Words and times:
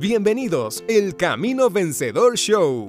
Bienvenidos, 0.00 0.84
El 0.86 1.16
Camino 1.16 1.70
Vencedor 1.70 2.36
Show. 2.36 2.88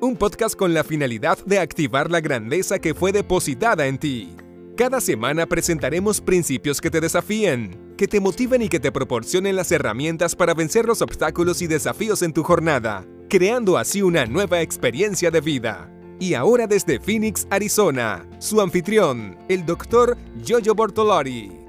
Un 0.00 0.16
podcast 0.16 0.54
con 0.54 0.72
la 0.72 0.84
finalidad 0.84 1.36
de 1.44 1.58
activar 1.58 2.12
la 2.12 2.20
grandeza 2.20 2.78
que 2.78 2.94
fue 2.94 3.10
depositada 3.10 3.88
en 3.88 3.98
ti. 3.98 4.36
Cada 4.76 5.00
semana 5.00 5.46
presentaremos 5.46 6.20
principios 6.20 6.80
que 6.80 6.92
te 6.92 7.00
desafíen, 7.00 7.92
que 7.96 8.06
te 8.06 8.20
motiven 8.20 8.62
y 8.62 8.68
que 8.68 8.78
te 8.78 8.92
proporcionen 8.92 9.56
las 9.56 9.72
herramientas 9.72 10.36
para 10.36 10.54
vencer 10.54 10.86
los 10.86 11.02
obstáculos 11.02 11.60
y 11.60 11.66
desafíos 11.66 12.22
en 12.22 12.32
tu 12.32 12.44
jornada, 12.44 13.04
creando 13.28 13.76
así 13.76 14.02
una 14.02 14.24
nueva 14.24 14.60
experiencia 14.60 15.32
de 15.32 15.40
vida. 15.40 15.90
Y 16.20 16.34
ahora 16.34 16.68
desde 16.68 17.00
Phoenix, 17.00 17.48
Arizona, 17.50 18.28
su 18.38 18.60
anfitrión, 18.60 19.36
el 19.48 19.66
doctor 19.66 20.16
Jojo 20.46 20.72
Bortolari. 20.76 21.63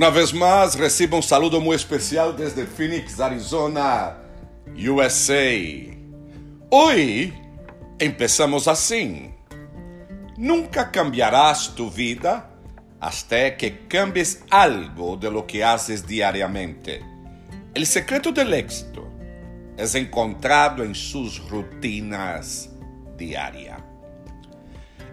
Una 0.00 0.08
vez 0.08 0.32
más, 0.32 0.78
recibo 0.78 1.18
un 1.18 1.22
saludo 1.22 1.60
muy 1.60 1.76
especial 1.76 2.34
desde 2.34 2.64
Phoenix, 2.64 3.20
Arizona, 3.20 4.16
USA. 4.74 5.52
Hoy 6.70 7.34
empezamos 7.98 8.66
assim. 8.66 9.34
Nunca 10.38 10.90
cambiarás 10.90 11.74
tu 11.74 11.90
vida 11.90 12.48
hasta 12.98 13.54
que 13.58 13.86
cambies 13.88 14.42
algo 14.48 15.18
de 15.18 15.30
lo 15.30 15.46
que 15.46 15.62
haces 15.62 16.06
diariamente. 16.06 17.02
El 17.74 17.84
secreto 17.84 18.32
del 18.32 18.54
éxito 18.54 19.06
es 19.76 19.94
encontrado 19.94 20.82
en 20.82 20.94
sus 20.94 21.46
rutinas 21.50 22.70
diarias. 23.18 23.89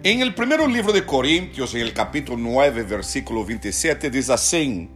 En 0.04 0.22
el 0.22 0.32
primer 0.32 0.60
libro 0.70 0.92
de 0.92 1.04
Corintios, 1.04 1.74
en 1.74 1.80
el 1.80 1.92
capítulo 1.92 2.38
9, 2.38 2.84
versículo 2.84 3.44
27, 3.44 4.08
dice 4.10 4.32
así 4.32 4.88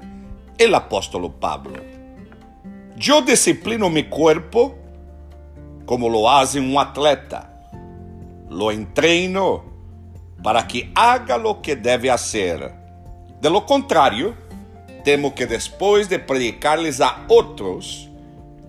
el 0.56 0.72
apóstol 0.76 1.34
Pablo: 1.40 1.82
Yo 2.96 3.20
disciplino 3.20 3.90
mi 3.90 4.04
cuerpo 4.04 4.76
como 5.86 6.08
lo 6.08 6.30
hace 6.30 6.60
un 6.60 6.78
atleta. 6.78 7.68
Lo 8.48 8.70
entreno 8.70 9.64
para 10.40 10.68
que 10.68 10.92
haga 10.94 11.36
lo 11.36 11.60
que 11.60 11.74
debe 11.74 12.08
hacer. 12.08 12.72
De 13.40 13.50
lo 13.50 13.66
contrario, 13.66 14.34
temo 15.02 15.34
que 15.34 15.46
después 15.46 16.08
de 16.08 16.20
predicarles 16.20 17.00
a 17.00 17.24
otros, 17.26 18.08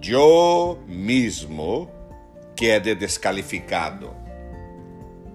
yo 0.01 0.79
mismo 0.87 1.91
quede 2.55 2.95
descalificado. 2.95 4.22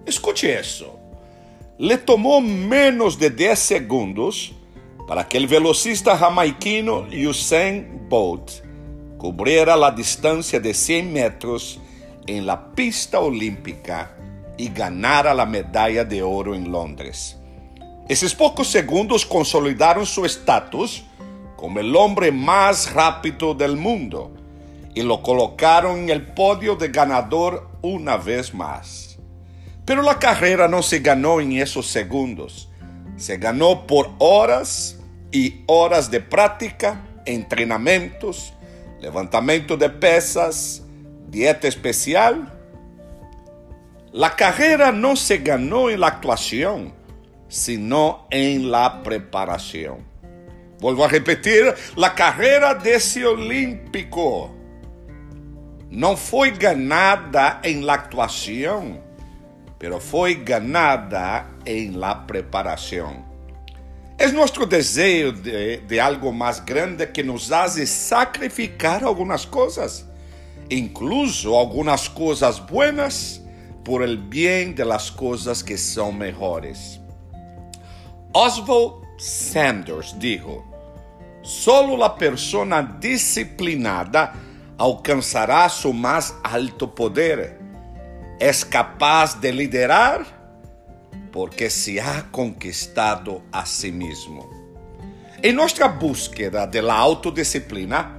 Escute 0.09 0.47
isso. 0.47 0.89
Le 1.77 1.95
tomou 1.95 2.41
menos 2.41 3.15
de 3.15 3.29
10 3.29 3.59
segundos 3.59 4.51
para 5.07 5.23
que 5.23 5.37
o 5.37 5.47
velocista 5.47 6.17
jamaiquino 6.17 7.07
Usain 7.29 7.83
Bolt 8.09 8.63
cubriera 9.19 9.75
a 9.75 9.91
distância 9.91 10.59
de 10.59 10.73
100 10.73 11.03
metros 11.03 11.79
em 12.27 12.41
la 12.41 12.57
pista 12.57 13.19
olímpica 13.19 14.09
e 14.57 14.67
ganara 14.67 15.31
a 15.31 15.45
medalha 15.45 16.03
de 16.03 16.23
ouro 16.23 16.55
em 16.55 16.63
Londres. 16.63 17.37
Esses 18.09 18.33
poucos 18.33 18.71
segundos 18.71 19.23
consolidaram 19.23 20.03
seu 20.07 20.25
status 20.25 21.05
como 21.55 21.79
o 21.79 21.97
homem 21.97 22.31
mais 22.31 22.85
rápido 22.85 23.53
del 23.53 23.75
mundo 23.75 24.31
e 24.95 25.03
lo 25.03 25.19
colocaram 25.19 25.95
em 25.95 26.09
el 26.09 26.33
podio 26.33 26.75
de 26.75 26.87
ganador 26.87 27.69
uma 27.83 28.17
vez 28.17 28.49
mais. 28.49 29.08
Pero 29.89 30.03
la 30.03 30.19
carrera 30.19 30.67
no 30.67 30.83
se 30.83 30.99
ganó 30.99 31.41
en 31.41 31.53
esos 31.53 31.87
segundos, 31.87 32.69
se 33.17 33.37
ganó 33.37 33.87
por 33.87 34.11
horas 34.19 34.99
y 35.31 35.63
horas 35.65 36.11
de 36.11 36.19
práctica, 36.19 37.07
entrenamientos, 37.25 38.53
levantamiento 39.01 39.77
de 39.77 39.89
pesas, 39.89 40.83
dieta 41.27 41.67
especial. 41.67 42.53
La 44.11 44.35
carrera 44.35 44.91
no 44.91 45.15
se 45.15 45.39
ganó 45.39 45.89
en 45.89 46.01
la 46.01 46.07
actuación, 46.09 46.93
sino 47.47 48.27
en 48.29 48.69
la 48.69 49.01
preparación. 49.01 50.05
Vuelvo 50.79 51.03
a 51.03 51.07
repetir, 51.07 51.73
la 51.95 52.13
carrera 52.13 52.75
de 52.75 52.93
ese 52.93 53.25
olímpico 53.25 54.51
no 55.89 56.15
fue 56.15 56.51
ganada 56.51 57.59
en 57.63 57.87
la 57.87 57.95
actuación, 57.95 59.08
pero 59.79 59.99
foi 59.99 60.35
ganada 60.35 61.47
em 61.65 61.91
la 61.91 62.13
preparação. 62.13 63.25
É 64.17 64.27
nosso 64.27 64.65
desejo 64.65 65.31
de, 65.31 65.77
de, 65.77 65.97
algo 65.97 66.33
mais 66.33 66.59
grande 66.59 67.07
que 67.07 67.23
nos 67.23 67.53
hace 67.53 67.87
sacrificar 67.87 69.01
algumas 69.01 69.45
coisas, 69.45 70.05
incluso 70.69 71.55
algumas 71.55 72.09
coisas 72.09 72.59
buenas, 72.59 73.41
por 73.85 74.03
el 74.03 74.17
bien 74.17 74.73
de 74.73 74.83
las 74.83 75.09
coisas 75.09 75.63
que 75.63 75.77
são 75.77 76.11
melhores. 76.11 76.99
Oswald 78.33 79.05
Sanders 79.17 80.13
dijo: 80.19 80.65
Solo 81.41 81.95
la 81.95 82.09
persona 82.09 82.81
disciplinada 82.81 84.33
alcançará 84.77 85.69
su 85.69 85.93
mais 85.93 86.35
alto 86.43 86.89
poder 86.89 87.58
es 88.39 88.63
capaz 88.63 89.39
de 89.39 89.51
liderar 89.51 90.25
porque 91.31 91.69
se 91.69 92.01
ha 92.01 92.31
conquistado 92.31 93.43
a 93.51 93.65
sí 93.65 93.91
mismo. 93.91 94.49
En 95.41 95.55
nuestra 95.55 95.87
búsqueda 95.87 96.65
de 96.65 96.81
la 96.81 96.95
autodisciplina, 96.97 98.15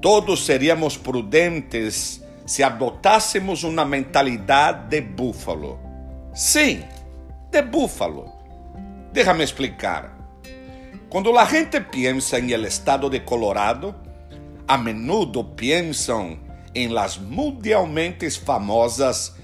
todos 0.00 0.44
seríamos 0.44 0.96
prudentes 0.96 2.22
se 2.46 2.62
adotásemos 2.62 3.64
uma 3.64 3.84
mentalidade 3.84 4.88
de 4.88 5.00
búfalo. 5.00 5.80
Sim, 6.32 6.84
de 7.50 7.60
búfalo. 7.60 8.32
Déjame 9.12 9.42
explicar. 9.42 10.16
Quando 11.10 11.36
a 11.36 11.44
gente 11.44 11.80
pensa 11.80 12.38
em 12.38 12.52
el 12.52 12.64
estado 12.64 13.10
de 13.10 13.24
Colorado, 13.24 13.96
a 14.68 14.78
menudo 14.78 15.42
pensam 15.56 16.38
em 16.72 16.88
las 16.88 17.18
mundialmente 17.18 18.30
famosas 18.30 19.34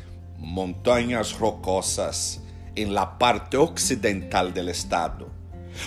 montañas 0.42 1.38
rocosas 1.38 2.40
en 2.74 2.94
la 2.94 3.18
parte 3.18 3.56
occidental 3.56 4.52
del 4.52 4.68
estado. 4.68 5.30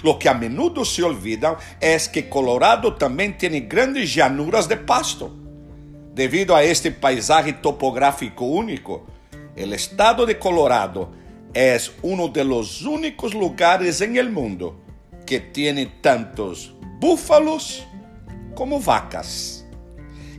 Lo 0.04 0.18
que 0.18 0.30
a 0.30 0.34
menudo 0.34 0.84
se 0.84 1.04
olvida 1.04 1.58
es 1.80 2.10
que 2.10 2.28
Colorado 2.28 2.96
también 2.96 3.38
tiene 3.38 3.62
grandes 3.62 4.14
llanuras 4.14 4.68
de 4.68 4.78
pasto. 4.78 5.36
Debido 6.14 6.56
a 6.56 6.64
este 6.64 6.92
paisaje 6.92 7.54
topográfico 7.54 8.46
único, 8.46 9.06
el 9.56 9.74
estado 9.74 10.26
de 10.26 10.40
Colorado 10.40 11.12
es 11.54 11.92
uno 12.02 12.28
de 12.28 12.44
los 12.44 12.82
únicos 12.82 13.34
lugares 13.34 14.02
en 14.02 14.18
el 14.18 14.30
mundo 14.32 14.82
que 15.26 15.40
tiene 15.40 15.86
tantos 15.86 16.74
búfalos 17.00 17.86
como 18.56 18.80
vacas. 18.80 19.55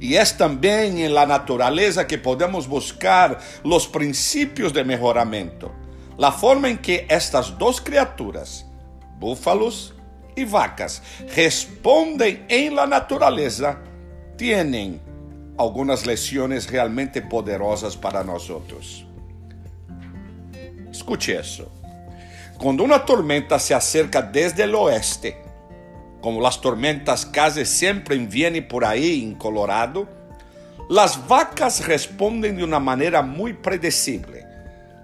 E 0.00 0.16
é 0.16 0.24
também 0.24 1.02
em 1.02 1.08
la 1.08 1.26
natureza 1.26 2.04
que 2.04 2.18
podemos 2.18 2.66
buscar 2.66 3.42
os 3.64 3.86
princípios 3.86 4.72
de 4.72 4.84
melhoramento. 4.84 5.70
A 6.20 6.32
forma 6.32 6.68
em 6.68 6.76
que 6.76 7.04
estas 7.08 7.50
duas 7.50 7.78
criaturas, 7.78 8.64
búfalos 9.18 9.94
e 10.36 10.44
vacas, 10.44 11.02
respondem 11.28 12.44
em 12.48 12.70
la 12.70 12.86
natureza, 12.86 13.78
têm 14.36 15.00
algumas 15.56 16.02
lições 16.02 16.66
realmente 16.66 17.20
poderosas 17.20 17.96
para 17.96 18.22
nós 18.22 18.50
outros. 18.50 19.06
Escute 20.92 21.32
isso. 21.32 21.70
Quando 22.58 22.82
uma 22.82 22.99
tormenta 22.99 23.58
se 23.58 23.75
acerca 23.75 24.22
desde 24.22 24.64
o 24.64 24.81
oeste, 24.81 25.37
como 26.26 26.40
las 26.40 26.61
tormentas 26.61 27.25
casi 27.25 27.64
siempre 27.64 28.19
vienen 28.19 28.67
por 28.67 28.84
ahí 28.84 29.23
en 29.23 29.37
Colorado, 29.37 30.08
las 30.90 31.28
vacas 31.28 31.87
responden 31.87 32.56
de 32.56 32.64
una 32.64 32.81
manera 32.81 33.23
muy 33.23 33.52
predecible. 33.52 34.44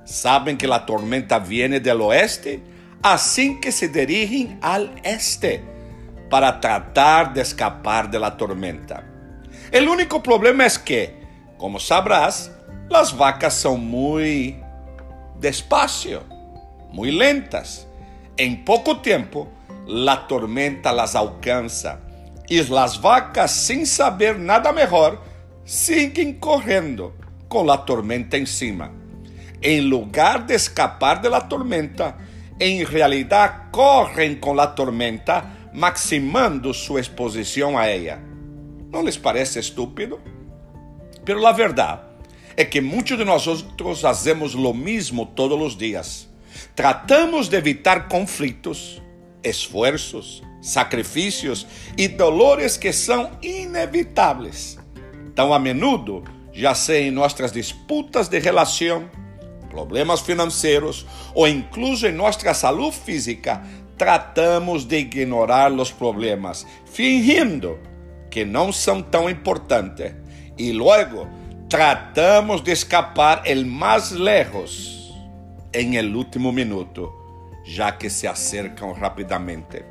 Saben 0.04 0.58
que 0.58 0.66
la 0.66 0.84
tormenta 0.84 1.38
viene 1.38 1.78
del 1.78 2.00
oeste, 2.00 2.60
así 3.04 3.60
que 3.60 3.70
se 3.70 3.86
dirigen 3.86 4.58
al 4.62 4.96
este 5.04 5.62
para 6.28 6.58
tratar 6.58 7.32
de 7.32 7.42
escapar 7.42 8.10
de 8.10 8.19
la 8.19 8.36
tormenta. 8.36 9.04
El 9.70 9.88
único 9.88 10.20
problema 10.24 10.66
es 10.66 10.76
que, 10.76 11.22
como 11.56 11.78
sabrás, 11.78 12.50
las 12.90 13.16
vacas 13.16 13.54
son 13.54 13.86
muy 13.86 14.56
despacio, 15.38 16.24
muy 16.90 17.12
lentas. 17.12 17.86
En 18.36 18.64
poco 18.64 19.00
tiempo, 19.00 19.48
la 19.87 20.17
tormenta 20.29 20.93
las 20.93 21.14
alcança 21.14 22.00
e 22.49 22.58
as 22.58 22.96
vacas, 22.96 23.50
sem 23.50 23.84
saber 23.87 24.38
nada 24.38 24.73
melhor, 24.73 25.23
seguem 25.64 26.32
correndo 26.34 27.14
com 27.49 27.70
a 27.70 27.79
tormenta 27.79 28.37
em 28.37 28.44
cima. 28.44 28.93
Em 29.62 29.81
lugar 29.81 30.43
de 30.43 30.55
escapar 30.55 31.20
da 31.20 31.40
tormenta, 31.40 32.17
em 32.61 32.84
realidade 32.84 33.70
correm 33.70 34.34
com 34.34 34.58
a 34.61 34.67
tormenta, 34.67 35.46
maximando 35.73 36.75
sua 36.75 37.00
exposição 37.00 37.79
a 37.79 37.87
ela. 37.87 38.20
Não 38.90 39.02
lhes 39.02 39.17
parece 39.17 39.58
estúpido? 39.58 40.20
Pero 41.25 41.46
a 41.46 41.52
verdade 41.52 42.02
é 42.56 42.64
que 42.64 42.81
muitos 42.81 43.17
de 43.17 43.25
nós 43.25 43.46
fazemos 44.00 44.55
lo 44.55 44.75
mesmo 44.75 45.25
todos 45.25 45.61
os 45.61 45.76
dias. 45.76 46.29
Tratamos 46.75 47.49
de 47.49 47.56
evitar 47.56 48.08
conflitos, 48.08 49.00
esforços, 49.44 50.42
sacrifícios 50.60 51.66
e 51.96 52.08
dolores 52.08 52.76
que 52.76 52.92
são 52.92 53.30
inevitáveis. 53.42 54.78
Tão 55.34 55.52
a 55.52 55.58
menudo, 55.58 56.24
já 56.52 56.74
seja 56.74 57.08
em 57.08 57.10
nossas 57.10 57.52
disputas 57.52 58.28
de 58.28 58.38
relação, 58.38 59.10
problemas 59.70 60.20
financeiros 60.20 61.06
ou 61.34 61.48
incluso 61.48 62.06
em 62.06 62.12
nossa 62.12 62.52
saúde 62.52 62.96
física, 62.96 63.62
tratamos 63.96 64.84
de 64.84 64.98
ignorar 64.98 65.72
os 65.72 65.90
problemas, 65.90 66.66
fingindo 66.84 67.78
que 68.30 68.44
não 68.44 68.72
são 68.72 69.02
tão 69.02 69.28
importantes 69.28 70.14
e 70.58 70.72
logo 70.72 71.26
tratamos 71.68 72.62
de 72.62 72.72
escapar 72.72 73.42
el 73.46 73.64
mais 73.64 74.10
lejos 74.10 75.14
em 75.72 75.96
el 75.96 76.14
último 76.14 76.52
minuto, 76.52 77.21
já 77.64 77.92
que 77.92 78.10
se 78.10 78.26
acercam 78.26 78.92
rapidamente. 78.92 79.84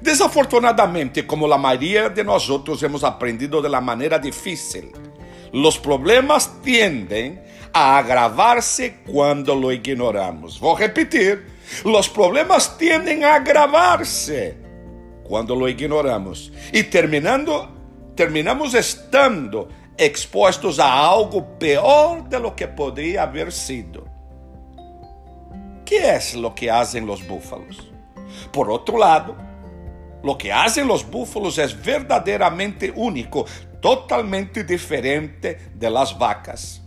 Desafortunadamente, 0.00 1.22
como 1.22 1.50
a 1.52 1.58
maioria 1.58 2.10
de 2.10 2.24
nós 2.24 2.48
outros 2.50 2.82
hemos 2.82 3.04
aprendido 3.04 3.62
de 3.62 3.68
la 3.68 3.80
maneira 3.80 4.18
difícil, 4.18 4.92
os 5.52 5.78
problemas 5.78 6.46
tendem 6.62 7.40
a 7.72 7.98
agravar-se 7.98 8.90
quando 9.06 9.54
lo 9.54 9.72
ignoramos. 9.72 10.58
Vou 10.58 10.74
repetir: 10.74 11.44
os 11.84 12.08
problemas 12.08 12.68
tendem 12.68 13.24
a 13.24 13.36
agravar-se 13.36 14.54
quando 15.24 15.54
lo 15.54 15.68
ignoramos. 15.68 16.52
E 16.72 16.82
terminando, 16.82 17.68
terminamos 18.14 18.74
estando 18.74 19.68
expostos 19.98 20.78
a 20.78 20.90
algo 20.90 21.42
pior 21.58 22.22
de 22.22 22.38
lo 22.38 22.54
que 22.54 22.66
poderia 22.66 23.22
haber 23.22 23.52
sido. 23.52 24.05
Que 25.86 25.98
é 25.98 26.18
lo 26.34 26.52
que 26.52 26.68
hacen 26.68 27.06
los 27.06 27.22
búfalos? 27.22 27.92
Por 28.52 28.68
outro 28.68 28.98
lado, 28.98 29.36
lo 30.24 30.36
que 30.36 30.50
hacen 30.50 30.88
los 30.88 31.04
búfalos 31.04 31.58
é 31.58 31.66
verdadeiramente 31.68 32.92
único, 32.96 33.46
totalmente 33.80 34.64
diferente 34.64 35.70
de 35.72 35.88
las 35.88 36.18
vacas. 36.18 36.82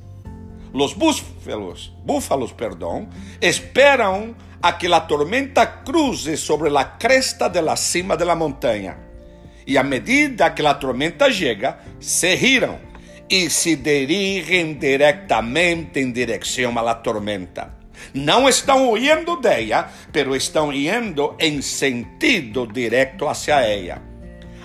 Los 0.73 0.93
búfalos, 0.93 1.95
búfalos, 2.03 2.51
perdão, 2.51 3.07
esperam 3.41 4.35
a 4.61 4.73
que 4.73 4.93
a 4.93 4.99
tormenta 4.99 5.65
cruze 5.65 6.35
sobre 6.35 6.69
a 6.77 6.97
cresta 6.97 7.47
de 7.47 7.61
la 7.61 7.77
cima 7.77 8.17
de 8.17 8.25
la. 8.25 8.37
E 9.65 9.77
à 9.77 9.83
medida 9.83 10.49
que 10.51 10.65
a 10.65 10.73
tormenta 10.73 11.31
chega, 11.31 11.79
se 12.01 12.35
giram 12.35 12.77
e 13.29 13.49
se 13.49 13.77
dirigem 13.77 14.73
diretamente 14.73 16.01
em 16.01 16.11
direção 16.11 16.77
à 16.77 16.95
tormenta. 16.95 17.78
Não 18.13 18.47
estão 18.47 18.89
huyendo 18.89 19.37
dela, 19.37 19.89
pero 20.11 20.35
estão 20.35 20.71
indo 20.73 21.35
em 21.39 21.61
sentido 21.61 22.67
direto 22.67 23.27
hacia 23.27 23.61
ela. 23.61 24.01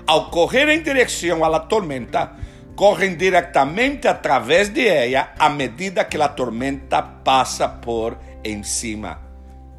Ao 0.07 0.31
correr 0.31 0.69
em 0.69 0.83
direção 0.83 1.45
à 1.45 1.61
tormenta, 1.61 2.33
correm 2.77 3.17
diretamente 3.17 4.07
através 4.09 4.69
de 4.69 4.87
ela 4.87 5.33
à 5.39 5.49
medida 5.49 6.05
que 6.05 6.21
a 6.21 6.29
tormenta 6.29 7.03
passa 7.03 7.69
por 7.69 8.19
encima. 8.45 9.21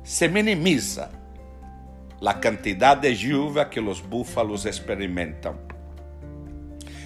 Se 0.04 0.28
minimiza 0.28 1.10
a 2.26 2.34
quantidade 2.34 3.02
de 3.02 3.16
chuva 3.16 3.66
que 3.66 3.80
os 3.80 4.00
búfalos 4.00 4.66
experimentam. 4.66 5.56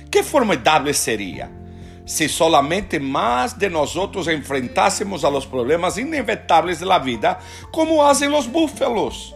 Que 0.10 0.24
formidável 0.24 0.94
seria 0.94 1.59
se 2.10 2.28
solamente 2.28 2.98
mais 2.98 3.54
de 3.54 3.70
nós 3.70 3.96
outros 3.96 4.28
enfrentássemos 4.28 5.24
a 5.24 5.30
los 5.30 5.46
problemas 5.46 5.96
inevitáveis 5.96 6.80
da 6.80 6.98
vida, 6.98 7.38
como 7.72 7.98
fazem 7.98 8.34
os 8.34 8.48
búfalos, 8.48 9.36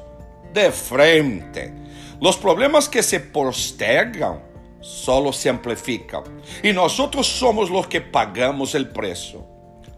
de 0.52 0.72
frente. 0.72 1.72
Os 2.20 2.36
problemas 2.36 2.88
que 2.88 3.04
se 3.04 3.20
postergam 3.20 4.42
solo 4.82 5.32
se 5.32 5.50
amplificam, 5.50 6.24
e 6.64 6.74
nós 6.74 6.98
outros 6.98 7.28
somos 7.28 7.70
os 7.70 7.86
que 7.86 8.02
pagamos 8.02 8.74
o 8.74 8.86
preço. 8.88 9.46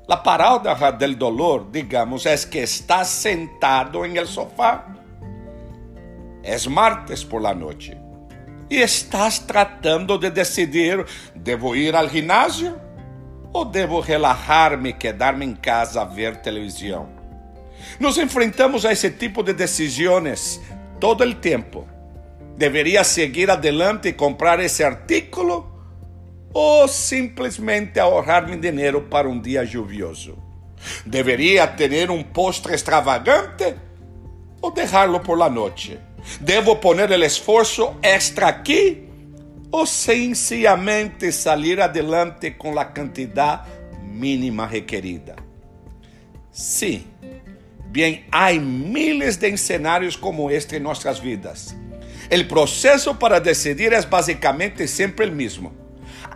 A 0.10 0.18
parábola 0.18 0.92
del 0.92 1.16
dolor, 1.16 1.68
digamos, 1.72 2.26
é 2.26 2.36
que 2.36 2.60
está 2.60 3.06
sentado 3.06 4.06
em 4.06 4.18
el 4.18 4.28
sofá. 4.28 4.94
É 6.44 6.58
martes 6.70 7.24
por 7.24 7.42
la 7.42 7.56
noite 7.56 8.05
e 8.70 8.82
estás 8.82 9.40
tratando 9.40 10.18
de 10.18 10.30
decidir: 10.30 11.06
devo 11.36 11.76
ir 11.76 11.96
ao 11.96 12.10
ginásio 12.10 12.80
ou 13.54 13.66
devo 13.66 14.00
relaxar-me 14.00 14.90
e 14.90 14.94
quedar-me 14.94 15.46
em 15.46 15.56
casa 15.56 16.02
a 16.02 16.06
ver 16.06 16.38
televisão? 16.38 17.10
Nos 18.00 18.18
enfrentamos 18.18 18.86
a 18.86 18.92
esse 18.92 19.10
tipo 19.12 19.44
de 19.44 19.54
decisões 19.54 20.62
todo 21.00 21.24
o 21.24 21.36
tempo. 21.36 21.88
Deveria 22.58 23.04
seguir 23.04 23.50
adelante 23.50 24.08
e 24.08 24.14
comprar 24.14 24.60
esse 24.60 24.84
artículo 24.84 25.72
ou 26.54 26.88
simplesmente 26.88 28.00
ahorrar-me 28.00 28.56
dinheiro 28.56 29.02
para 29.02 29.28
um 29.28 29.40
dia 29.40 29.62
lluvioso? 29.64 30.38
Deveria 31.06 31.68
ter 31.68 32.10
um 32.10 32.24
postre 32.24 32.74
extravagante 32.74 33.76
ou 34.62 34.72
deixá-lo 34.72 35.20
por 35.20 35.38
la 35.38 35.50
noite? 35.50 36.00
Devo 36.40 36.78
poner 36.78 37.12
el 37.12 37.24
esforço 37.24 37.96
extra 38.02 38.48
aqui 38.48 39.08
ou 39.72 39.86
sencillamente 39.86 41.32
salir 41.32 41.82
adelante 41.82 42.52
com 42.52 42.78
a 42.80 42.86
quantidade 42.86 43.70
mínima 44.02 44.66
requerida? 44.66 45.36
Sim, 46.52 47.06
bem, 47.88 48.26
há 48.32 48.54
miles 48.54 49.38
de 49.38 49.58
cenários 49.58 50.16
como 50.16 50.50
este 50.50 50.78
em 50.78 50.80
nossas 50.80 51.20
vidas. 51.20 51.76
O 52.32 52.48
processo 52.48 53.16
para 53.16 53.40
decidir 53.40 53.94
é 53.94 54.02
basicamente 54.02 54.88
sempre 54.88 55.28
o 55.28 55.32
mesmo. 55.32 55.74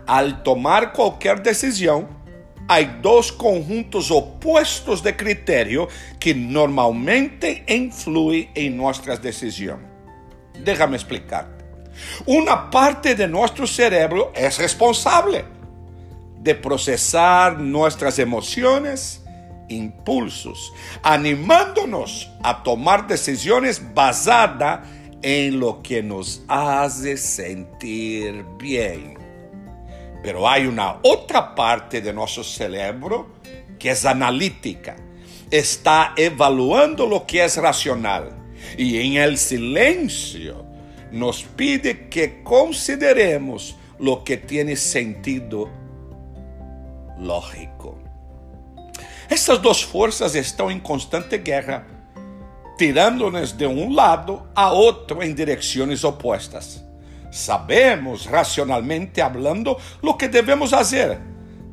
Al 0.06 0.44
tomar 0.44 0.94
qualquer 0.94 1.40
decisão, 1.40 2.10
há 2.68 2.82
dois 2.82 3.32
conjuntos 3.32 4.12
opostos 4.12 5.02
de 5.02 5.12
critério 5.14 5.88
que 6.20 6.34
normalmente 6.34 7.64
influem 7.68 8.50
em 8.56 8.70
nossas 8.70 9.18
decisões. 9.18 9.89
Déjame 10.64 10.96
explicar. 10.96 11.48
Uma 12.26 12.70
parte 12.70 13.14
de 13.16 13.28
nosso 13.28 13.66
cérebro 13.68 14.32
é 14.34 14.48
responsável 14.48 15.46
de 16.38 16.56
processar 16.56 17.58
nossas 17.60 18.18
emoções, 18.20 19.22
impulsos, 19.70 20.72
animando-nos 21.04 22.30
a 22.42 22.54
tomar 22.54 23.06
decisões 23.06 23.78
basadas 23.78 24.80
em 25.22 25.52
lo 25.52 25.82
que 25.82 26.02
nos 26.02 26.42
hace 26.48 27.18
sentir 27.18 28.46
bem. 28.58 29.18
Pero 30.24 30.48
hay 30.48 30.66
una 30.66 30.98
otra 31.04 31.56
parte 31.56 32.02
de 32.02 32.14
nuestro 32.14 32.44
cerebro 32.44 33.36
que 33.78 33.90
es 33.90 34.06
analítica. 34.06 34.96
Está 35.52 36.14
evaluando 36.16 37.06
lo 37.06 37.26
que 37.26 37.44
es 37.44 37.58
racional. 37.58 38.39
Y 38.78 38.98
en 38.98 39.22
el 39.22 39.38
silencio 39.38 40.66
nos 41.12 41.44
pide 41.44 42.10
que 42.10 42.44
consideremos 42.44 43.76
lo 44.00 44.24
que 44.24 44.38
tiene 44.38 44.76
sentido 44.76 45.70
lógico. 47.20 47.98
Essas 49.30 49.60
duas 49.60 49.84
forças 49.84 50.34
estão 50.36 50.72
em 50.72 50.80
constante 50.80 51.38
guerra, 51.38 51.86
tirando-nos 52.78 53.52
de 53.52 53.68
um 53.68 53.94
lado 53.94 54.42
a 54.56 54.72
outro 54.72 55.22
em 55.22 55.34
direções 55.34 56.04
opostas. 56.04 56.84
Sabemos 57.32 58.26
racionalmente 58.26 59.22
hablando 59.22 59.78
lo 60.02 60.18
que 60.18 60.28
devemos 60.28 60.72
fazer, 60.72 61.20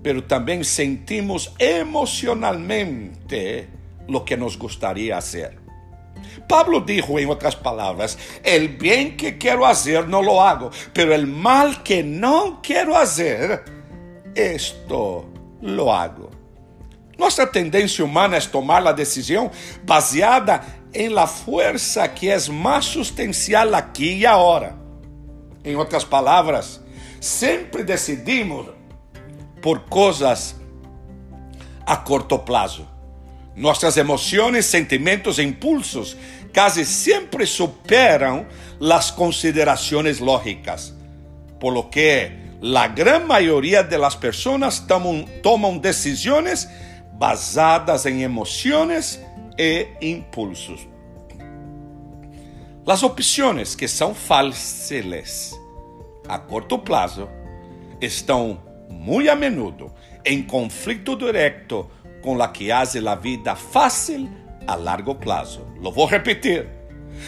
pero 0.02 0.20
também 0.20 0.62
sentimos 0.62 1.50
emocionalmente 1.58 3.70
lo 4.06 4.22
que 4.22 4.36
nos 4.36 4.54
gostaria 4.56 5.14
fazer. 5.14 5.65
Pablo 6.48 6.80
dijo 6.80 7.18
en 7.18 7.30
otras 7.30 7.56
palabras, 7.56 8.18
el 8.42 8.68
bien 8.68 9.16
que 9.16 9.38
quiero 9.38 9.66
hacer 9.66 10.08
no 10.08 10.22
lo 10.22 10.42
hago, 10.42 10.70
pero 10.92 11.14
el 11.14 11.26
mal 11.26 11.82
que 11.82 12.02
no 12.02 12.60
quiero 12.62 12.96
hacer, 12.96 13.64
esto 14.34 15.26
lo 15.62 15.92
hago. 15.92 16.30
Nuestra 17.18 17.50
tendencia 17.50 18.04
humana 18.04 18.36
es 18.36 18.50
tomar 18.50 18.82
la 18.82 18.92
decisión 18.92 19.50
baseada 19.84 20.82
en 20.92 21.14
la 21.14 21.26
fuerza 21.26 22.14
que 22.14 22.32
es 22.32 22.48
más 22.48 22.84
sustancial 22.84 23.74
aquí 23.74 24.14
y 24.14 24.24
ahora. 24.24 24.76
Em 25.64 25.76
outras 25.76 26.04
palavras, 26.04 26.80
sempre 27.18 27.82
decidimos 27.82 28.68
por 29.60 29.84
coisas 29.88 30.54
a 31.84 31.96
curto 31.96 32.44
prazo. 32.44 32.86
Nuestras 33.56 33.96
emociones, 33.96 34.66
sentimientos 34.66 35.38
e 35.38 35.42
impulsos 35.42 36.16
casi 36.52 36.84
siempre 36.84 37.46
superan 37.46 38.46
las 38.78 39.10
consideraciones 39.10 40.20
lógicas, 40.20 40.94
por 41.58 41.72
lo 41.72 41.88
que 41.88 42.46
la 42.60 42.88
gran 42.88 43.26
mayoría 43.26 43.82
de 43.82 43.96
las 43.96 44.14
personas 44.14 44.86
toman, 44.86 45.80
decisiones 45.80 46.68
basadas 47.14 48.04
en 48.04 48.20
emociones 48.20 49.22
e 49.56 49.96
impulsos. 50.02 50.86
Las 52.84 53.02
opciones 53.02 53.74
que 53.74 53.88
são 53.88 54.14
fáceis 54.14 55.58
a 56.28 56.38
curto 56.38 56.78
prazo 56.78 57.28
estão 58.00 58.60
muito 58.88 59.30
a 59.30 59.34
menudo 59.34 59.90
em 60.24 60.42
conflito 60.42 61.16
direto 61.16 61.90
com 62.26 62.42
a 62.42 62.48
que 62.48 62.72
hace 62.72 62.98
a 63.06 63.14
vida 63.14 63.54
fácil 63.54 64.28
a 64.66 64.74
largo 64.74 65.14
prazo. 65.14 65.64
Lo 65.80 65.92
vou 65.92 66.06
repetir. 66.06 66.66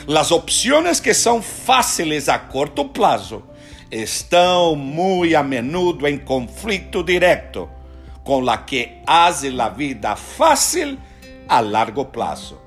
Las 0.09 0.33
opções 0.33 0.99
que 1.01 1.15
são 1.15 1.41
fáceis 1.41 2.29
a 2.29 2.37
curto 2.37 2.87
prazo 2.87 3.45
estão 3.93 4.75
muito 4.75 5.37
a 5.37 5.43
menudo 5.45 6.05
em 6.09 6.19
conflito 6.19 7.05
direto 7.05 7.69
com 8.25 8.51
a 8.51 8.59
que 8.59 8.99
hace 9.07 9.49
a 9.61 9.69
vida 9.69 10.17
fácil 10.17 10.99
a 11.49 11.61
largo 11.61 12.07
prazo. 12.07 12.61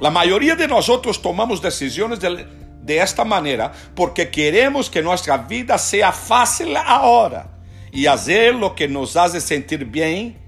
La 0.00 0.10
mayoría 0.10 0.56
de 0.56 0.66
nosotros 0.66 1.16
tomamos 1.18 1.60
decisiones 1.60 2.18
de, 2.18 2.44
de, 2.82 2.96
esta 2.96 3.24
manera 3.24 3.70
porque 3.94 4.28
queremos 4.28 4.90
que 4.90 5.00
nuestra 5.00 5.36
vida 5.36 5.78
sea 5.78 6.10
fácil 6.10 6.76
ahora 6.76 7.48
y 7.92 8.06
hacer 8.06 8.56
lo 8.56 8.74
que 8.74 8.88
nos 8.88 9.16
hace 9.16 9.40
sentir 9.40 9.84
bien 9.84 10.47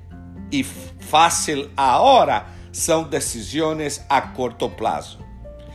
y 0.50 0.64
fácil 0.64 1.70
ahora 1.76 2.46
son 2.72 3.10
decisiones 3.10 4.04
a 4.08 4.32
corto 4.32 4.76
plazo. 4.76 5.18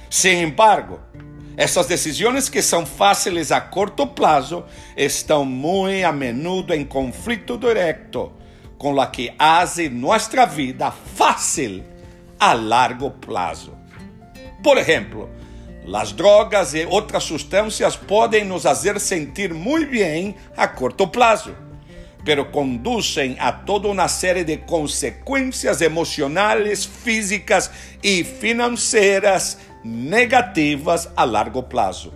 Sin 0.10 0.38
embargo, 0.38 1.00
essas 1.58 1.88
decisões 1.88 2.50
que 2.50 2.62
são 2.62 2.86
fáceis 2.86 3.51
a 3.51 3.62
curto 3.62 4.08
prazo 4.08 4.65
estão 4.96 5.46
muito 5.46 6.05
a 6.05 6.12
menudo 6.12 6.74
em 6.74 6.84
conflito 6.84 7.58
direto 7.58 8.32
com 8.77 9.00
a 9.00 9.08
que 9.08 9.34
hace 9.39 9.89
nossa 9.89 10.46
vida 10.46 10.91
fácil 10.91 11.84
a 12.39 12.53
largo 12.53 13.12
prazo. 13.12 13.74
Por 14.62 14.77
exemplo, 14.77 15.29
as 15.94 16.12
drogas 16.12 16.74
e 16.74 16.86
outras 16.86 17.24
substâncias 17.24 17.96
podem 17.96 18.44
nos 18.44 18.63
fazer 18.63 19.00
sentir 19.00 19.53
muito 19.53 19.91
bem 19.91 20.36
a 20.58 20.67
curto 20.67 21.08
prazo, 21.08 21.55
pero 22.25 22.51
conduzem 22.51 23.38
a 23.39 23.51
toda 23.51 23.88
uma 23.88 24.08
série 24.08 24.44
de 24.44 24.58
consequências 24.58 25.79
emocionais, 25.79 26.84
físicas 26.84 27.70
e 28.03 28.24
financeiras 28.24 29.60
negativas 29.84 31.08
a 31.15 31.24
largo 31.24 31.62
prazo. 31.62 32.12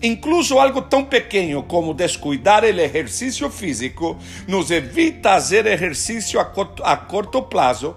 Incluso 0.00 0.58
algo 0.58 0.82
tão 0.82 1.04
pequeno 1.04 1.64
como 1.64 1.92
descuidar 1.92 2.62
o 2.62 2.66
exercício 2.66 3.50
físico 3.50 4.16
nos 4.46 4.70
evita 4.70 5.30
fazer 5.30 5.66
exercício 5.66 6.40
a 6.40 6.44
curto, 6.44 6.82
a 6.84 6.96
prazo 7.42 7.96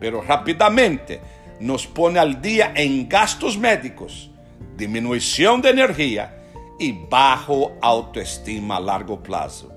pero 0.00 0.22
rapidamente 0.22 1.20
nos 1.60 1.86
pone 1.86 2.18
al 2.18 2.40
día 2.40 2.72
en 2.74 3.08
gastos 3.08 3.56
médicos, 3.56 4.30
disminución 4.76 5.62
de 5.62 5.70
energía 5.70 6.42
y 6.78 6.92
bajo 6.92 7.72
autoestima 7.80 8.76
a 8.76 8.80
largo 8.80 9.22
plazo. 9.22 9.75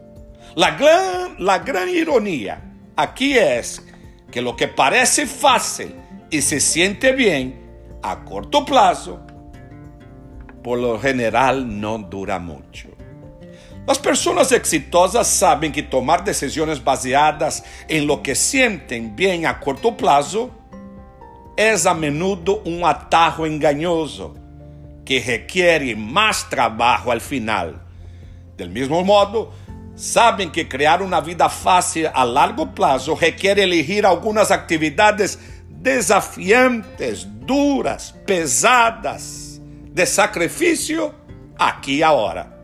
La 0.56 0.72
gran, 0.72 1.36
la 1.40 1.60
gran 1.60 1.90
ironía 1.90 2.62
aquí 2.96 3.38
es 3.38 3.86
que 4.32 4.42
lo 4.42 4.56
que 4.56 4.68
parece 4.68 5.26
fácil 5.26 5.96
y 6.30 6.42
se 6.42 6.60
siente 6.60 7.12
bien 7.14 7.60
a 8.02 8.24
corto 8.24 8.66
plazo, 8.66 9.20
por 10.64 10.80
lo 10.80 11.00
general 11.00 11.80
no 11.80 11.98
dura 11.98 12.40
mucho. 12.40 12.90
Las 13.88 13.98
personas 13.98 14.52
exitosas 14.52 15.28
saben 15.28 15.72
que 15.72 15.82
tomar 15.82 16.24
decisiones 16.24 16.84
baseadas 16.84 17.64
en 17.88 18.06
lo 18.06 18.22
que 18.22 18.36
sienten 18.36 19.16
bien 19.16 19.46
a 19.48 19.60
corto 19.60 19.98
plazo 19.98 20.52
es 21.58 21.86
a 21.86 21.94
menudo 21.94 22.62
un 22.66 22.84
atajo 22.84 23.46
engañoso 23.46 24.36
que 25.04 25.24
requiere 25.26 25.96
más 25.96 26.48
trabajo 26.50 27.12
al 27.12 27.20
final. 27.20 27.82
Del 28.56 28.70
mismo 28.70 29.04
modo, 29.04 29.52
saben 30.00 30.50
que 30.50 30.70
crear 30.70 31.02
una 31.02 31.20
vida 31.20 31.50
fácil 31.50 32.08
a 32.14 32.24
largo 32.24 32.74
plazo 32.74 33.18
requiere 33.20 33.64
elegir 33.64 34.06
algunas 34.06 34.50
actividades 34.50 35.38
desafiantes, 35.68 37.28
duras, 37.46 38.16
pesadas, 38.26 39.60
de 39.92 40.06
sacrificio 40.06 41.14
aquí 41.58 41.98
y 41.98 42.02
ahora. 42.02 42.58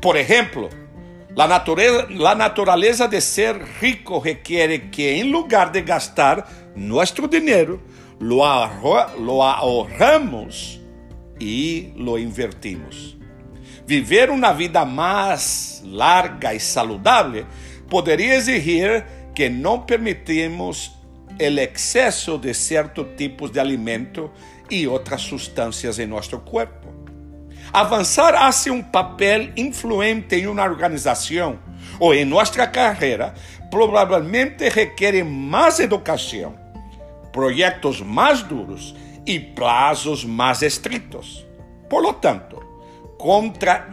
Por 0.00 0.16
ejemplo, 0.16 0.68
la 1.36 1.46
naturaleza, 1.46 2.06
la 2.10 2.34
naturaleza 2.34 3.06
de 3.06 3.20
ser 3.20 3.64
rico 3.80 4.20
requiere 4.24 4.90
que 4.90 5.20
en 5.20 5.30
lugar 5.30 5.70
de 5.70 5.82
gastar 5.82 6.44
nuestro 6.74 7.28
dinero, 7.28 7.80
lo, 8.18 8.44
lo 9.20 9.44
ahorramos 9.44 10.80
y 11.38 11.92
lo 11.96 12.18
invertimos. 12.18 13.16
Viver 13.86 14.30
uma 14.30 14.52
vida 14.52 14.84
mais 14.84 15.82
larga 15.84 16.54
e 16.54 16.60
saudável 16.60 17.46
poderia 17.88 18.34
exigir 18.34 19.04
que 19.34 19.48
não 19.48 19.80
permitimos 19.80 20.92
o 21.38 21.60
excesso 21.60 22.38
de 22.38 22.54
certos 22.54 23.06
tipos 23.16 23.50
de 23.50 23.60
alimento 23.60 24.30
e 24.70 24.86
outras 24.86 25.22
substâncias 25.22 25.98
em 25.98 26.06
nosso 26.06 26.38
corpo. 26.38 26.94
Avançar 27.72 28.34
hacia 28.34 28.72
um 28.72 28.82
papel 28.82 29.50
influente 29.56 30.36
em 30.36 30.46
uma 30.46 30.62
organização 30.62 31.58
ou 31.98 32.14
em 32.14 32.24
nossa 32.24 32.66
carreira 32.66 33.34
provavelmente 33.70 34.68
requer 34.68 35.24
mais 35.24 35.80
educação, 35.80 36.54
projetos 37.32 38.00
mais 38.00 38.42
duros 38.42 38.94
e 39.26 39.40
prazos 39.40 40.24
mais 40.24 40.62
estritos. 40.62 41.44
Por 41.90 42.00
lo 42.00 42.12
tanto, 42.12 42.53
contra 43.24 43.88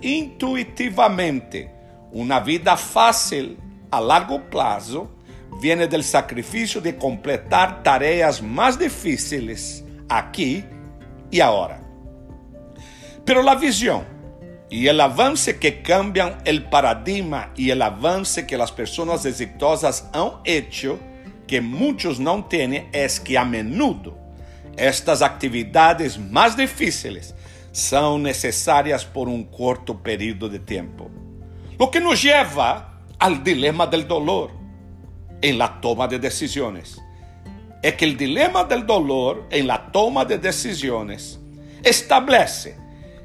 intuitivamente, 0.00 1.68
uma 2.12 2.38
vida 2.38 2.76
fácil 2.76 3.58
a 3.90 3.98
largo 3.98 4.38
prazo 4.38 5.10
viene 5.60 5.88
del 5.88 6.04
sacrifício 6.04 6.80
de 6.80 6.92
completar 6.92 7.82
tareas 7.82 8.40
mais 8.40 8.76
difíceis 8.76 9.84
aqui 10.08 10.64
e 11.32 11.42
agora. 11.42 11.80
Pero 13.24 13.42
la 13.42 13.56
visión 13.56 14.04
y 14.70 14.86
el 14.86 15.00
avance 15.00 15.58
que 15.58 15.82
cambian 15.82 16.38
el 16.44 16.66
paradigma 16.68 17.52
y 17.56 17.70
el 17.70 17.82
avance 17.82 18.46
que 18.46 18.56
las 18.56 18.70
personas 18.70 19.24
exitosas 19.24 20.08
han 20.12 20.34
hecho, 20.44 21.00
que 21.48 21.60
muchos 21.60 22.20
no 22.20 22.44
tienen, 22.44 22.88
es 22.92 23.18
que 23.18 23.36
a 23.36 23.44
menudo 23.44 24.16
estas 24.76 25.20
actividades 25.22 26.16
más 26.16 26.56
difíciles 26.56 27.35
são 27.76 28.16
necessárias 28.16 29.04
por 29.04 29.28
um 29.28 29.44
curto 29.44 29.94
período 29.94 30.48
de 30.48 30.58
tempo. 30.58 31.10
Lo 31.78 31.90
que 31.90 32.00
nos 32.00 32.22
lleva 32.22 33.02
al 33.18 33.44
dilema 33.44 33.86
del 33.86 34.08
dolor 34.08 34.50
en 35.42 35.58
la 35.58 35.68
toma 35.68 36.08
de 36.08 36.18
decisiones. 36.18 36.96
É 37.82 37.92
que 37.92 38.06
el 38.06 38.16
dilema 38.16 38.64
del 38.64 38.86
dolor 38.86 39.46
en 39.50 39.66
la 39.66 39.76
toma 39.92 40.24
de 40.24 40.38
decisiones 40.38 41.38
establece 41.84 42.78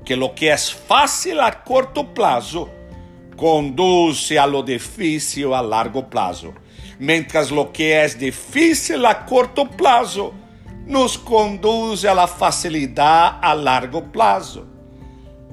que 0.03 0.17
lo 0.17 0.35
que 0.35 0.51
es 0.51 0.69
fácil 0.69 1.39
a 1.39 1.63
corto 1.63 2.13
plazo 2.13 2.69
conduce 3.37 4.37
a 4.37 4.45
lo 4.45 4.61
difícil 4.61 5.53
a 5.53 5.61
largo 5.61 6.09
plazo, 6.09 6.53
mientras 6.99 7.51
lo 7.51 7.71
que 7.71 8.03
es 8.03 8.19
difícil 8.19 9.05
a 9.05 9.25
corto 9.25 9.65
plazo 9.65 10.33
nos 10.91 11.17
conduce 11.17 12.07
a 12.07 12.13
la 12.13 12.27
a 12.27 13.55
largo 13.55 14.11
plazo. 14.11 14.67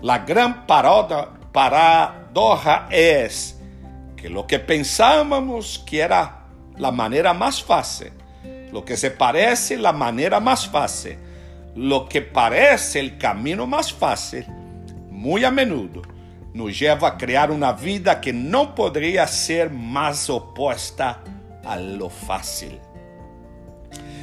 La 0.03 0.19
gran 0.19 0.67
paroda, 0.67 1.31
paradoja 1.53 2.89
que 4.17 4.29
lo 4.29 4.47
que 4.47 4.59
pensábamos 4.59 5.79
que 5.87 6.01
era 6.01 6.45
la 6.77 6.91
manera 6.91 7.33
más 7.33 7.63
fácil, 7.63 8.13
lo 8.73 8.85
que 8.85 8.97
se 8.97 9.13
parece 9.13 9.77
la 9.79 9.93
manera 9.93 10.41
más 10.41 10.69
fácil, 10.69 11.17
lo 11.77 12.09
que 12.09 12.21
parece 12.21 12.99
el 12.99 13.17
camino 13.17 13.67
más 13.67 13.93
fácil, 13.93 14.45
muy 15.11 15.45
a 15.45 15.51
menudo 15.51 16.03
nos 16.53 16.77
lleva 16.77 17.09
a 17.09 17.17
crear 17.17 17.51
una 17.53 17.73
vida 17.73 18.21
que 18.21 18.33
no 18.33 18.75
podría 18.75 19.27
ser 19.29 19.71
más 19.71 20.29
opuesta 20.29 21.21
a 21.65 21.77
lo 21.77 22.11
fácil. 22.11 22.81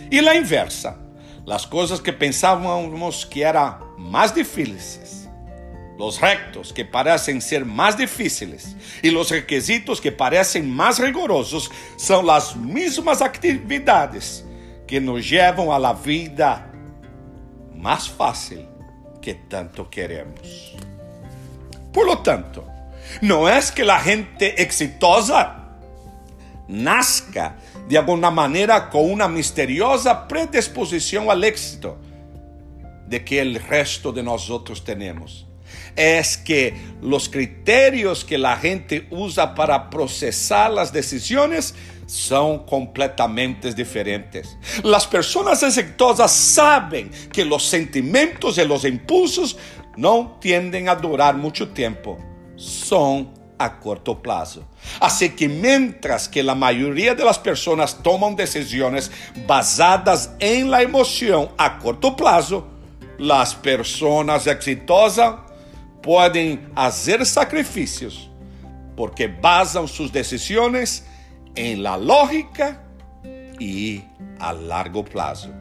Y 0.10 0.22
la 0.22 0.36
inversa, 0.36 0.98
las 1.46 1.68
cosas 1.68 2.02
que 2.02 2.12
pensábamos 2.12 3.26
que 3.26 3.44
eran 3.44 3.78
más 3.98 4.34
difíciles, 4.34 5.30
los 5.98 6.20
rectos 6.20 6.74
que 6.74 6.84
parecen 6.84 7.42
ser 7.42 7.64
más 7.64 7.98
difíciles 7.98 8.76
y 9.02 9.12
los 9.12 9.30
requisitos 9.30 10.02
que 10.02 10.12
parecen 10.12 10.70
más 10.70 11.00
rigurosos 11.00 11.72
son 11.96 12.26
las 12.26 12.56
mismas 12.56 13.22
actividades 13.22 14.44
que 14.88 15.00
nos 15.00 15.30
levam 15.30 15.72
a 15.72 15.80
la 15.80 15.94
vida 15.94 16.72
mais 17.74 18.08
fácil 18.08 18.68
que 19.22 19.34
tanto 19.34 19.90
queremos. 19.90 20.76
Por 21.94 22.06
lo 22.06 22.18
tanto, 22.18 22.64
não 23.22 23.48
é 23.48 23.62
que 23.62 23.82
a 23.82 24.00
gente 24.00 24.56
exitosa 24.58 25.64
nazca 26.68 27.56
de 27.88 27.98
alguma 27.98 28.32
maneira 28.32 28.82
com 28.82 29.12
uma 29.12 29.28
misteriosa 29.28 30.14
predisposição 30.16 31.30
ao 31.30 31.44
êxito 31.44 31.98
de 33.08 33.20
que 33.20 33.42
o 33.42 33.60
resto 33.60 34.12
de 34.12 34.22
nós 34.22 34.50
outros 34.50 34.80
temos. 34.80 35.46
É 35.96 36.22
que 36.44 36.74
os 37.02 37.28
critérios 37.28 38.24
que 38.24 38.36
a 38.36 38.56
gente 38.56 39.06
usa 39.10 39.48
para 39.48 39.80
processar 39.80 40.78
as 40.78 40.92
decisões 40.92 41.74
são 42.08 42.60
completamente 42.60 43.74
diferentes. 43.74 44.58
As 44.94 45.06
pessoas 45.06 45.64
exitosas 45.64 46.32
sabem 46.32 47.10
que 47.32 47.44
os 47.44 47.70
sentimentos 47.70 48.58
e 48.58 48.64
os 48.64 48.86
impulsos 48.86 49.56
não 49.98 50.26
tendem 50.26 50.88
a 50.88 50.94
durar 50.94 51.36
muito 51.36 51.66
tempo, 51.66 52.18
são 52.58 53.32
a 53.58 53.70
corto 53.70 54.16
prazo. 54.16 54.66
Assim 55.00 55.30
que, 55.30 55.48
mientras 55.48 56.28
que 56.28 56.40
a 56.40 56.56
maioria 56.56 57.16
das 57.16 57.38
pessoas 57.38 57.94
tomam 57.94 58.34
decisões 58.34 59.10
basadas 59.46 60.30
em 60.40 60.64
la 60.64 60.84
emoção 60.84 61.52
a 61.58 61.70
corto 61.70 62.12
prazo, 62.12 62.66
as 63.32 63.54
pessoas 63.54 64.46
exitosas 64.48 65.36
podem 66.02 66.60
fazer 66.76 67.26
sacrifícios 67.26 68.30
porque 68.96 69.28
basam 69.28 69.88
suas 69.88 70.10
decisões 70.10 71.04
em 71.56 71.76
la 71.76 71.96
lógica 71.96 72.80
e 73.60 74.02
a 74.40 74.52
largo 74.52 75.04
prazo. 75.04 75.54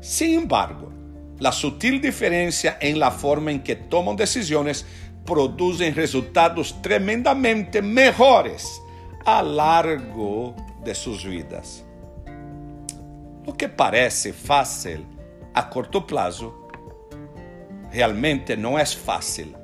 Sin 0.00 0.34
embargo, 0.34 0.92
la 1.40 1.50
sutil 1.50 2.00
diferença 2.00 2.76
em 2.80 2.94
la 2.94 3.10
forma 3.10 3.50
em 3.50 3.58
que 3.58 3.74
tomam 3.74 4.14
decisões 4.14 4.84
produzem 5.24 5.90
resultados 5.90 6.72
tremendamente 6.72 7.80
melhores 7.80 8.80
a 9.24 9.40
largo 9.40 10.54
de 10.84 10.94
suas 10.94 11.22
vidas. 11.22 11.84
O 13.46 13.52
que 13.52 13.68
parece 13.68 14.32
fácil 14.32 15.04
a 15.54 15.62
curto 15.62 16.02
prazo 16.02 16.54
realmente 17.90 18.54
não 18.56 18.78
é 18.78 18.84
fácil 18.84 19.54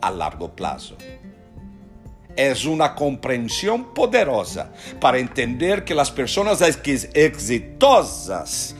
a 0.00 0.08
largo 0.08 0.48
prazo 0.48 0.96
é 2.38 2.52
uma 2.68 2.88
compreensão 2.88 3.82
poderosa 3.82 4.70
para 5.00 5.18
entender 5.18 5.82
que 5.82 5.92
as 5.92 6.08
pessoas 6.08 6.60
exitosas 7.12 8.76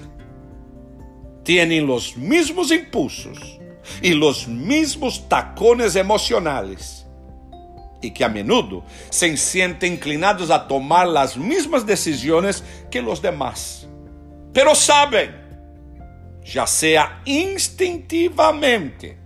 têm 1.48 1.82
os 1.90 2.14
mesmos 2.14 2.70
impulsos 2.70 3.58
e 4.02 4.12
os 4.12 4.44
mesmos 4.44 5.16
tacones 5.16 5.96
emocionais 5.96 7.08
e 8.02 8.10
que 8.10 8.22
a 8.22 8.28
menudo 8.28 8.84
se 9.10 9.34
sentem 9.38 9.94
inclinados 9.94 10.50
a 10.50 10.58
tomar 10.58 11.08
as 11.16 11.36
mesmas 11.36 11.84
decisões 11.84 12.62
que 12.90 13.00
os 13.00 13.18
demás. 13.18 13.88
Pero 14.52 14.74
sabem, 14.74 15.30
já 16.44 16.66
seja 16.66 17.18
instintivamente 17.24 19.16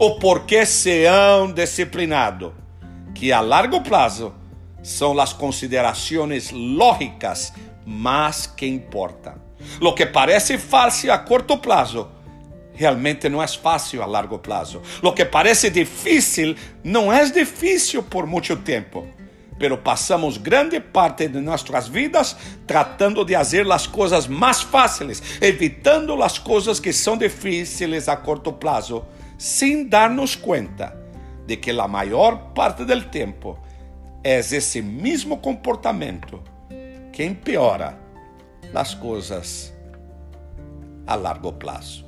ou 0.00 0.18
porque 0.18 0.66
se 0.66 1.06
han 1.06 1.52
disciplinado, 1.52 2.54
que 3.14 3.32
a 3.32 3.40
largo 3.40 3.82
prazo 3.82 4.34
são 4.82 5.16
as 5.20 5.32
considerações 5.32 6.50
lógicas 6.50 7.52
mais 7.86 8.48
que 8.48 8.66
importam. 8.66 9.47
Lo 9.80 9.94
que 9.94 10.06
parece 10.06 10.58
fácil 10.58 11.12
a 11.12 11.18
curto 11.18 11.58
prazo 11.58 12.08
realmente 12.78 13.28
não 13.28 13.42
é 13.42 13.48
fácil 13.48 14.02
a 14.02 14.06
largo 14.06 14.38
prazo. 14.38 14.80
Lo 15.02 15.12
que 15.12 15.24
parece 15.24 15.68
difícil 15.68 16.54
não 16.84 17.12
é 17.12 17.28
difícil 17.28 18.04
por 18.04 18.26
muito 18.26 18.56
tempo. 18.56 19.06
Pero 19.58 19.78
passamos 19.78 20.38
grande 20.38 20.78
parte 20.78 21.26
de 21.26 21.40
nossas 21.40 21.88
vidas 21.88 22.36
tratando 22.64 23.24
de 23.24 23.34
fazer 23.34 23.70
as 23.72 23.88
coisas 23.88 24.28
mais 24.28 24.62
fáceis, 24.62 25.20
evitando 25.40 26.22
as 26.22 26.38
coisas 26.38 26.78
que 26.78 26.92
são 26.92 27.16
difíceis 27.16 28.08
a 28.08 28.16
curto 28.16 28.52
prazo, 28.52 29.04
sem 29.36 29.84
dar-nos 29.84 30.36
conta 30.36 30.96
de 31.44 31.56
que 31.56 31.72
a 31.72 31.88
maior 31.88 32.52
parte 32.54 32.84
do 32.84 33.04
tempo 33.06 33.58
é 34.22 34.38
esse 34.38 34.80
mesmo 34.80 35.38
comportamento 35.38 36.40
que 37.12 37.24
empeora 37.24 37.98
as 38.74 38.94
coisas 38.94 39.74
a 41.06 41.14
largo 41.14 41.52
prazo. 41.52 42.04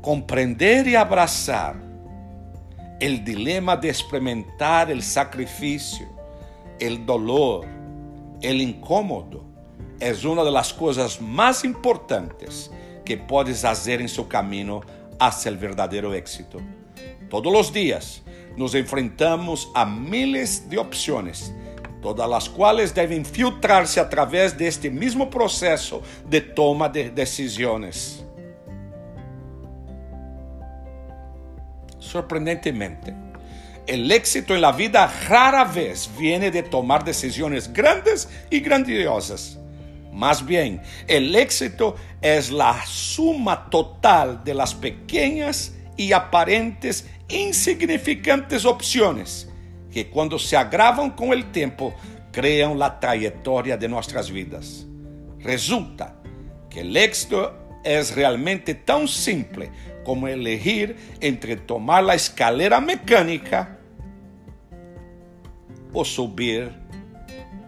Compreender 0.00 0.86
e 0.86 0.96
abraçar 0.96 1.76
o 1.76 3.18
dilema 3.18 3.76
de 3.76 3.88
experimentar 3.88 4.90
o 4.90 5.02
sacrifício, 5.02 6.08
o 6.80 6.98
dolor, 6.98 7.66
o 8.42 8.46
incômodo, 8.46 9.46
é 10.00 10.12
uma 10.26 10.50
das 10.50 10.72
coisas 10.72 11.18
mais 11.18 11.64
importantes 11.64 12.70
que 13.04 13.16
podes 13.16 13.62
fazer 13.62 14.00
em 14.00 14.08
seu 14.08 14.24
caminho 14.24 14.82
hacia 15.18 15.52
o 15.52 15.56
verdadeiro 15.56 16.14
êxito. 16.14 16.60
Todos 17.30 17.52
os 17.52 17.70
dias 17.70 18.22
nos 18.56 18.74
enfrentamos 18.74 19.70
a 19.74 19.86
miles 19.86 20.58
de 20.68 20.76
opções, 20.76 21.52
todas 22.02 22.30
as 22.32 22.48
quais 22.48 22.90
devem 22.90 23.24
filtrar-se 23.24 24.00
através 24.00 24.52
deste 24.52 24.90
mesmo 24.90 25.28
processo 25.28 26.02
de 26.26 26.40
toma 26.40 26.88
de 26.88 27.08
decisões. 27.10 28.26
Surpreendentemente, 32.00 33.14
o 33.88 34.12
éxito 34.12 34.54
la 34.54 34.72
vida 34.72 35.06
rara 35.06 35.64
vez 35.64 36.10
viene 36.18 36.50
de 36.50 36.62
tomar 36.62 37.04
decisões 37.04 37.68
grandes 37.68 38.28
e 38.50 38.58
grandiosas. 38.58 39.58
Más 40.12 40.44
bien, 40.44 40.82
el 41.08 41.34
éxito 41.34 41.96
es 42.20 42.50
la 42.50 42.84
suma 42.84 43.70
total 43.70 44.44
de 44.44 44.52
las 44.52 44.74
pequeñas 44.74 45.72
y 45.96 46.12
aparentes 46.12 47.06
insignificantes 47.28 48.66
opções 48.66 49.51
que, 49.92 50.04
quando 50.04 50.38
se 50.38 50.56
agravam 50.56 51.10
com 51.10 51.30
o 51.30 51.44
tempo, 51.44 51.94
criam 52.32 52.82
a 52.82 52.88
trajetória 52.90 53.76
de 53.76 53.86
nossas 53.86 54.28
vidas. 54.28 54.86
Resulta 55.38 56.16
que 56.70 56.80
o 56.80 56.98
éxito 56.98 57.52
é 57.84 58.00
realmente 58.00 58.72
tão 58.74 59.06
simples 59.06 59.70
como 60.02 60.26
elegir 60.26 60.96
entre 61.20 61.56
tomar 61.56 62.08
a 62.08 62.14
escalera 62.14 62.80
mecânica 62.80 63.78
ou 65.92 66.04
subir 66.04 66.72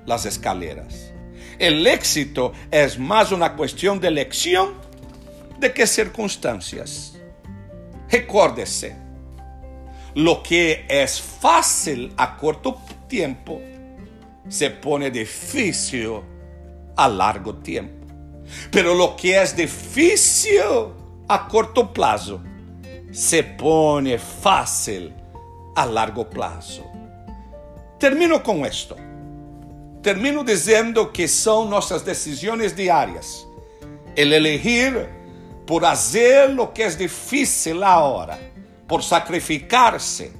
as 0.08 0.24
escaleras. 0.24 1.12
O 1.60 1.86
éxito 1.86 2.52
é 2.70 2.88
mais 2.96 3.30
uma 3.32 3.50
questão 3.50 3.98
de 3.98 4.06
eleição 4.06 4.74
de 5.58 5.68
que 5.68 5.86
circunstâncias. 5.86 7.14
Recorde-se, 8.08 8.94
lo 10.14 10.42
que 10.42 10.84
es 10.88 11.20
fácil 11.20 12.12
a 12.16 12.36
corto 12.36 12.80
tiempo 13.08 13.60
se 14.48 14.70
pone 14.70 15.10
difícil 15.10 16.20
a 16.96 17.08
largo 17.08 17.54
tiempo. 17.56 18.06
Pero 18.70 18.94
lo 18.94 19.16
que 19.16 19.40
es 19.40 19.56
difícil 19.56 20.62
a 21.28 21.48
corto 21.48 21.92
plazo 21.92 22.40
se 23.10 23.42
pone 23.42 24.18
fácil 24.18 25.12
a 25.74 25.86
largo 25.86 26.28
plazo. 26.28 26.84
Termino 27.98 28.42
com 28.42 28.64
esto. 28.64 28.96
Termino 30.02 30.44
dizendo 30.44 31.10
que 31.10 31.26
são 31.26 31.64
nossas 31.64 32.04
decisões 32.04 32.76
diárias. 32.76 33.46
El 34.14 34.32
elegir 34.32 35.08
por 35.66 35.82
fazer 35.82 36.50
lo 36.50 36.72
que 36.72 36.82
é 36.82 36.88
difícil 36.90 37.82
agora 37.82 38.38
por 38.86 39.02
sacrificarse, 39.02 40.32